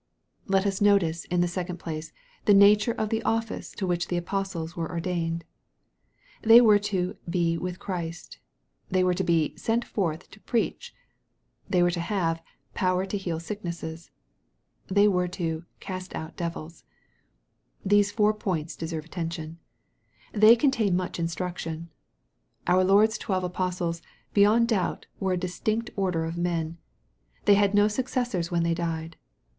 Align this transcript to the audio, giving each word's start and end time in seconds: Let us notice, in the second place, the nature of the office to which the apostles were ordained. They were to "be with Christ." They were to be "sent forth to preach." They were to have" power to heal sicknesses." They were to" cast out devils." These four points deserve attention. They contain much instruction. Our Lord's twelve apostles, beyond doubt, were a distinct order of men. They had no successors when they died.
Let 0.47 0.65
us 0.65 0.81
notice, 0.81 1.25
in 1.25 1.41
the 1.41 1.47
second 1.47 1.77
place, 1.77 2.11
the 2.45 2.55
nature 2.55 2.93
of 2.93 3.09
the 3.09 3.21
office 3.21 3.71
to 3.73 3.85
which 3.85 4.07
the 4.07 4.17
apostles 4.17 4.75
were 4.75 4.89
ordained. 4.89 5.43
They 6.41 6.59
were 6.59 6.79
to 6.89 7.17
"be 7.29 7.55
with 7.55 7.77
Christ." 7.77 8.39
They 8.89 9.03
were 9.03 9.13
to 9.13 9.23
be 9.23 9.55
"sent 9.57 9.85
forth 9.85 10.31
to 10.31 10.39
preach." 10.39 10.95
They 11.69 11.83
were 11.83 11.91
to 11.91 11.99
have" 11.99 12.41
power 12.81 13.05
to 13.05 13.15
heal 13.15 13.39
sicknesses." 13.39 14.09
They 14.87 15.07
were 15.07 15.27
to" 15.37 15.65
cast 15.79 16.15
out 16.15 16.35
devils." 16.35 16.83
These 17.85 18.11
four 18.11 18.33
points 18.33 18.75
deserve 18.75 19.05
attention. 19.05 19.59
They 20.33 20.55
contain 20.55 20.95
much 20.97 21.19
instruction. 21.19 21.91
Our 22.65 22.83
Lord's 22.83 23.19
twelve 23.19 23.43
apostles, 23.43 24.01
beyond 24.33 24.67
doubt, 24.69 25.05
were 25.19 25.33
a 25.33 25.37
distinct 25.37 25.91
order 25.95 26.25
of 26.25 26.39
men. 26.39 26.79
They 27.45 27.53
had 27.53 27.75
no 27.75 27.87
successors 27.87 28.49
when 28.49 28.63
they 28.63 28.73
died. 28.73 29.15